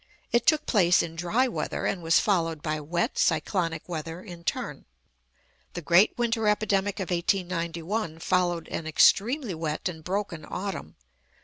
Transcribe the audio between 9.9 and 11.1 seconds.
broken autumn.